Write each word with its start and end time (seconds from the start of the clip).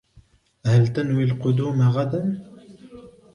هل 0.67 0.87
تنوي 0.87 1.23
القدوم 1.23 1.81
غدًا؟ 1.81 2.23